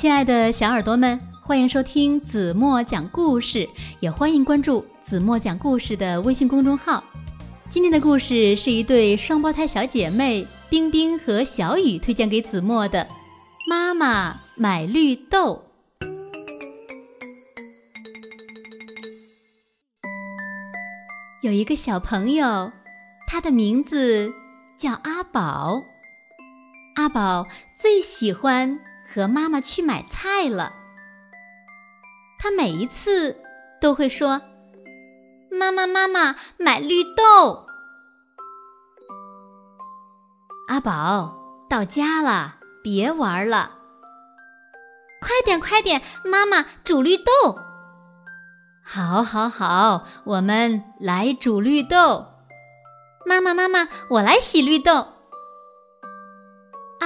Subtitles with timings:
[0.00, 3.68] 亲爱的小耳朵们，欢迎收听子墨讲故事，
[4.00, 7.04] 也欢迎关注子墨讲故事的微信公众号。
[7.68, 13.06] 今天的故事是一对双胞胎小姐妹冰冰和小雨推荐给子墨的。
[13.68, 15.62] 妈妈买绿豆。
[21.42, 22.72] 有一个小朋友，
[23.26, 24.32] 他的名字
[24.78, 25.82] 叫阿宝。
[26.96, 27.46] 阿宝
[27.78, 28.80] 最喜欢
[29.12, 30.72] 和妈妈去买菜了。
[32.38, 33.36] 他每一次
[33.80, 34.40] 都会说
[35.50, 37.66] ：“妈妈，妈妈，买绿豆。”
[40.68, 41.34] 阿宝
[41.68, 43.72] 到家了，别玩了，
[45.20, 47.32] 快点，快点，妈妈煮绿豆。
[48.84, 52.26] 好，好，好，我们来煮绿豆。
[53.26, 55.08] 妈妈，妈妈，我来洗绿豆。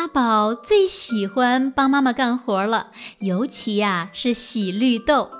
[0.05, 5.31] 阿宝最喜欢帮妈妈干活了，尤其呀是洗绿豆。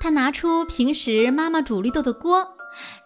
[0.00, 2.56] 他拿出平时妈妈煮绿豆的锅，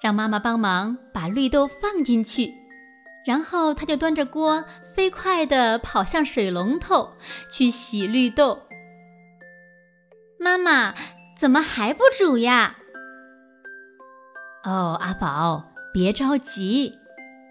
[0.00, 2.54] 让妈妈帮忙把绿豆放进去，
[3.26, 7.10] 然后他就端着锅飞快地跑向水龙头
[7.50, 8.60] 去洗绿豆。
[10.40, 10.94] 妈妈。
[11.38, 12.76] 怎么还不煮呀？
[14.62, 16.92] 哦，阿宝，别着急，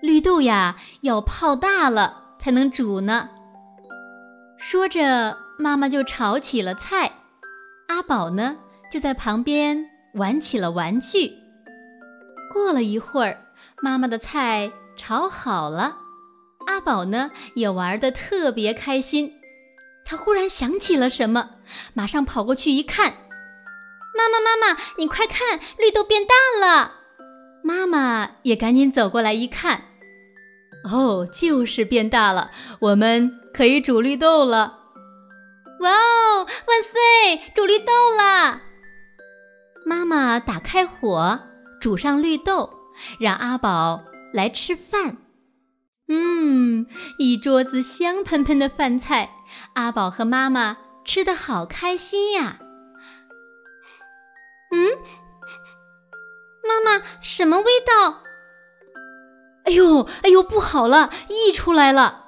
[0.02, 3.30] 绿豆呀要泡大了才能煮呢。
[4.58, 7.12] 说着，妈妈就炒起了菜，
[7.88, 8.58] 阿宝呢
[8.92, 11.34] 就在旁边玩起了玩具。
[12.52, 13.46] 过了一会儿，
[13.84, 15.98] 妈妈的菜炒好了，
[16.66, 19.34] 阿宝呢也玩得特别开心。
[20.04, 21.52] 他忽然想起了什么，
[21.94, 23.14] 马上跑过去一看。
[24.18, 26.94] 妈妈，妈妈，你快看，绿豆变大了！
[27.64, 29.84] 妈妈也赶紧走过来一看，
[30.84, 34.80] 哦，就是变大了，我们可以煮绿豆了！
[35.80, 38.62] 哇哦，万岁，煮绿豆了！
[39.86, 41.40] 妈妈打开火，
[41.80, 42.70] 煮上绿豆，
[43.20, 44.04] 让阿宝
[44.34, 45.18] 来吃饭。
[46.08, 46.86] 嗯，
[47.18, 49.30] 一桌子香喷喷的饭菜，
[49.74, 52.60] 阿宝和妈妈吃的好开心呀！
[54.72, 54.90] 嗯，
[56.64, 58.24] 妈妈，什么味道？
[59.66, 62.26] 哎呦，哎呦，不好了，溢出来了！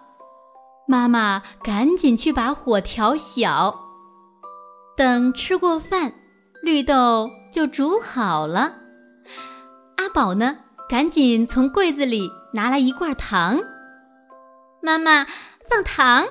[0.88, 3.80] 妈妈赶紧去把火调小。
[4.96, 6.14] 等吃过饭，
[6.62, 8.76] 绿豆就煮好了。
[9.98, 10.58] 阿宝呢，
[10.90, 13.60] 赶紧从柜子里拿来一罐糖。
[14.82, 15.26] 妈妈，
[15.70, 16.26] 放糖。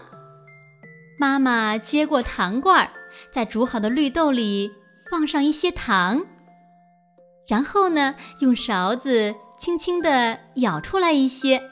[1.18, 2.90] 妈妈接过糖罐，
[3.32, 4.72] 在煮好的绿豆里。
[5.10, 6.22] 放上一些糖，
[7.46, 11.70] 然后呢，用勺子轻轻地舀出来一些，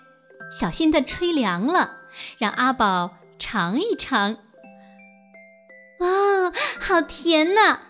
[0.57, 1.97] 小心地吹凉了，
[2.39, 4.37] 让阿宝尝一尝。
[5.99, 6.09] 哇，
[6.79, 7.81] 好甜呐！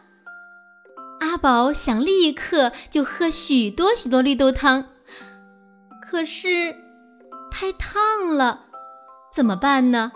[1.20, 4.86] 阿宝想立刻就喝许多许多绿豆汤，
[6.00, 6.74] 可是
[7.50, 8.68] 太烫了，
[9.30, 10.12] 怎么办呢？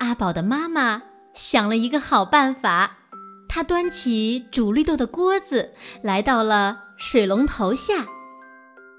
[0.00, 1.00] 阿宝的妈妈
[1.32, 2.98] 想了一个好办法。
[3.48, 5.72] 她端起煮绿豆的锅子，
[6.02, 8.06] 来到了水龙头下，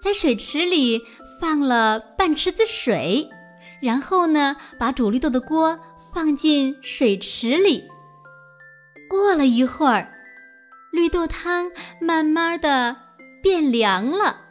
[0.01, 1.01] 在水池里
[1.39, 3.29] 放了半池子水，
[3.81, 5.79] 然后呢，把煮绿豆的锅
[6.13, 7.88] 放进水池里。
[9.09, 10.13] 过了一会儿，
[10.91, 12.95] 绿豆汤慢慢的
[13.41, 14.41] 变凉了。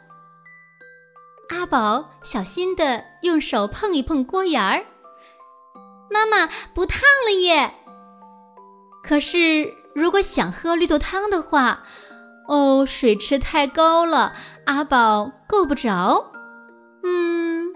[1.49, 4.85] 阿宝小心的用手碰一碰锅沿儿，
[6.09, 7.73] 妈妈不烫了耶。
[9.03, 9.73] 可是。
[9.95, 11.83] 如果想喝绿豆汤的话，
[12.47, 14.33] 哦，水池太高了，
[14.65, 16.31] 阿宝够不着。
[17.03, 17.73] 嗯，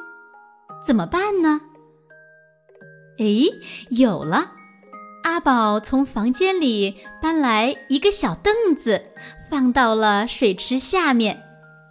[0.85, 1.61] 怎么办呢？
[3.19, 3.25] 哎，
[3.89, 4.49] 有了！
[5.23, 9.03] 阿宝从房间里搬来一个小凳子，
[9.49, 11.43] 放到了水池下面，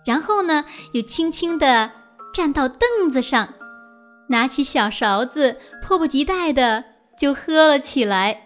[0.06, 1.90] 然后呢，又轻轻地
[2.32, 3.54] 站到凳子上，
[4.28, 6.84] 拿起小勺子，迫不及待的
[7.18, 8.44] 就喝了起来。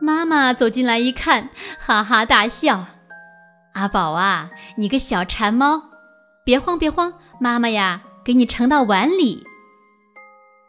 [0.00, 2.86] 妈妈走进来一看，哈哈大笑
[3.80, 5.82] ：“阿宝啊，你个小馋猫，
[6.44, 9.46] 别慌别慌，妈妈呀，给你盛到碗里。”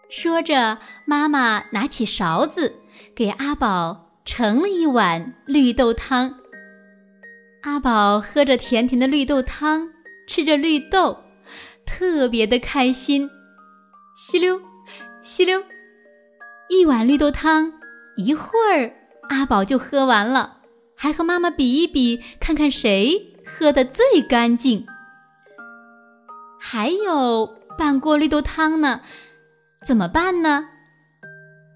[0.10, 2.78] 说着，妈妈拿起勺子
[3.14, 6.36] 给阿宝盛了一碗绿豆汤。
[7.64, 9.90] 阿宝喝着甜甜的绿豆汤，
[10.26, 11.18] 吃着绿豆，
[11.86, 13.30] 特别的开心。
[14.16, 14.62] 吸溜，
[15.22, 15.62] 吸溜，
[16.70, 17.74] 一碗绿豆汤，
[18.16, 18.94] 一会儿。
[19.28, 20.60] 阿宝就喝完了，
[21.02, 24.86] 还和妈妈比一比，看看谁喝的最干净。
[26.60, 29.02] 还有半锅绿豆汤呢，
[29.84, 30.68] 怎么办呢？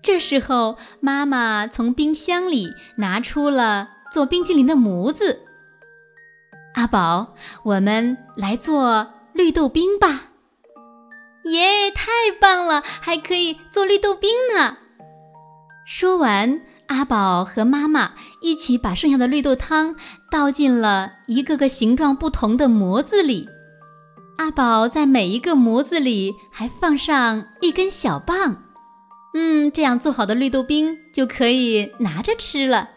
[0.03, 5.39] 这时候，妈妈从冰箱里拿出了做冰激凌的模子。
[6.75, 7.33] 阿宝，
[7.63, 10.33] 我们来做绿豆冰吧！
[11.45, 14.77] 耶，太棒了，还可以做绿豆冰呢！
[15.83, 19.95] 说完，阿宝和妈妈一起把剩下的绿豆汤
[20.29, 23.49] 倒进了一个个形状不同的模子里。
[24.37, 28.63] 阿宝在每一个模子里还放上一根小棒，
[29.33, 32.89] 嗯，这样做好的绿豆冰就可以拿着吃了。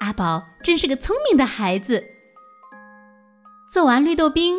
[0.00, 2.04] 阿宝真是个聪明的孩子。
[3.72, 4.56] 做完绿豆冰，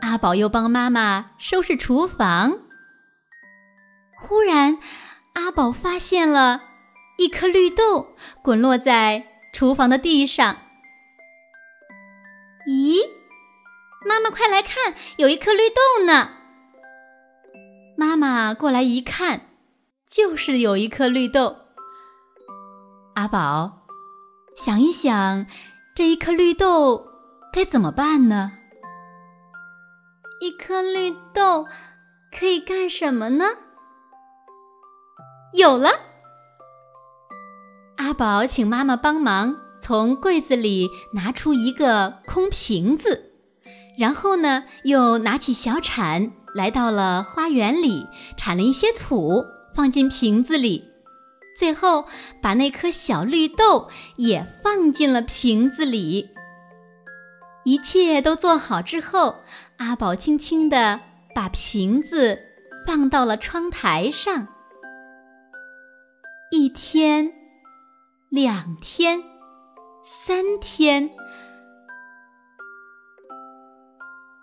[0.00, 2.58] 阿宝又帮妈妈收拾厨房。
[4.18, 4.78] 忽然，
[5.34, 6.62] 阿宝发现了
[7.16, 10.56] 一颗绿豆滚落在厨房的地上。
[12.66, 12.96] 咦，
[14.06, 16.30] 妈妈，快来看，有一颗绿豆呢！
[17.96, 19.48] 妈妈过来一看，
[20.08, 21.56] 就是有一颗绿豆。
[23.14, 23.86] 阿宝，
[24.56, 25.46] 想一想，
[25.94, 27.06] 这一颗绿豆。
[27.52, 28.50] 该怎么办呢？
[30.40, 31.68] 一颗绿豆
[32.36, 33.44] 可以干什么呢？
[35.52, 35.90] 有了！
[38.14, 43.32] 宝请妈妈帮忙从柜子里拿出一个空瓶子，
[43.98, 48.06] 然后呢，又拿起小铲来到了花园里，
[48.36, 49.44] 铲了一些土
[49.74, 50.88] 放进瓶子里，
[51.56, 52.06] 最后
[52.40, 56.30] 把那颗小绿豆也放进了瓶子里。
[57.64, 59.36] 一切都做好之后，
[59.78, 61.00] 阿宝轻轻地
[61.34, 62.38] 把瓶子
[62.86, 64.48] 放到了窗台上。
[66.50, 67.32] 一天，
[68.34, 69.22] 两天，
[70.02, 71.08] 三天。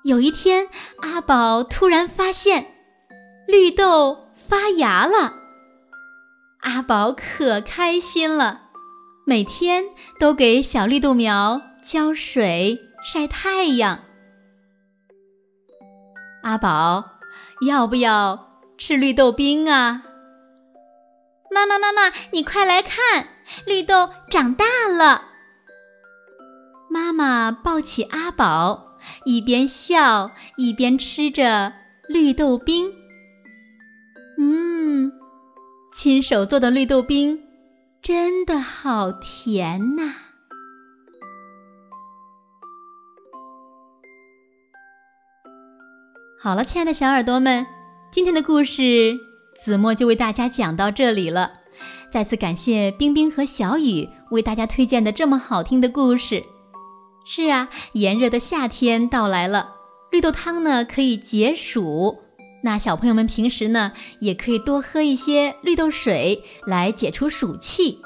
[0.06, 0.70] 有一天，
[1.02, 2.74] 阿宝突然发现
[3.50, 5.34] 绿豆发芽了，
[6.62, 8.70] 阿宝可开心了，
[9.26, 9.84] 每天
[10.18, 12.80] 都给小绿豆苗浇水。
[13.04, 14.06] 晒太阳，
[16.44, 17.04] 阿宝，
[17.68, 20.04] 要不要吃绿豆冰啊？
[21.52, 23.28] 妈妈，妈妈，你快来看，
[23.66, 25.24] 绿豆长大了。
[26.90, 31.74] 妈妈抱起阿宝，一边笑一边吃着
[32.08, 32.94] 绿豆冰。
[34.38, 35.12] 嗯，
[35.94, 37.42] 亲手做的绿豆冰，
[38.02, 40.14] 真的好甜呐。
[46.44, 47.66] 好了，亲爱的小耳朵们，
[48.12, 49.16] 今天的故事
[49.64, 51.61] 子墨就为大家讲到这里了。
[52.12, 56.44] 再次感谢冰冰和小雨为大家推荐的这么好听的故事。
[57.26, 59.70] 是啊，炎热的夏天到来了，
[60.12, 62.18] 绿豆汤呢可以解暑。
[62.64, 68.00] 那小朋友们平时呢也可以多喝一些绿豆水来解除暑气。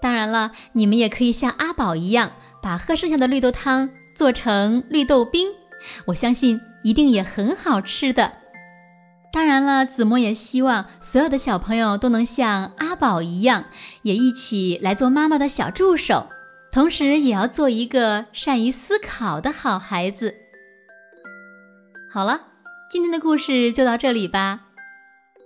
[0.00, 5.48] 当然了，你们也可以像阿宝一样，把喝剩下的绿豆汤做成绿豆冰。
[6.06, 6.60] 我相信。
[6.84, 8.30] 一定也很好吃的。
[9.34, 13.64] 当然了，子墨也希望所有的小朋友都能像阿宝一样，
[14.02, 16.28] 也一起来做妈妈的小助手，
[16.70, 20.36] 同时也要做一个善于思考的好孩子。
[22.08, 22.42] 好了，
[22.88, 24.66] 今天的故事就到这里吧。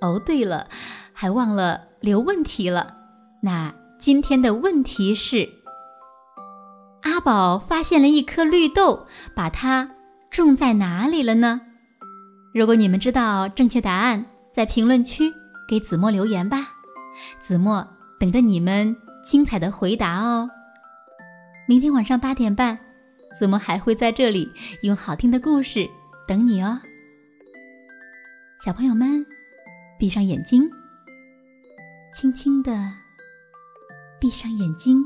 [0.02, 0.68] 哦，对了，
[1.14, 2.94] 还忘了留问题了。
[3.40, 5.48] 那今天的问题是：
[7.04, 9.92] 阿宝发现了一颗绿豆，把它。
[10.30, 11.62] 种在哪里了呢？
[12.58, 15.32] 如果你们知道正确答案，在评论区
[15.68, 16.70] 给子墨留言吧，
[17.38, 17.86] 子墨
[18.18, 20.50] 等着你们精彩的回答哦。
[21.68, 22.76] 明天晚上八点半，
[23.38, 24.50] 子墨还会在这里
[24.82, 25.88] 用好听的故事
[26.26, 26.80] 等你哦。
[28.64, 29.24] 小朋友们，
[29.96, 30.68] 闭上眼睛，
[32.12, 32.92] 轻轻的
[34.18, 35.04] 闭上眼睛，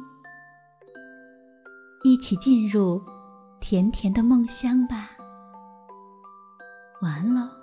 [2.02, 3.02] 一起进入。
[3.60, 5.10] 甜甜的梦乡吧，
[7.02, 7.61] 完了。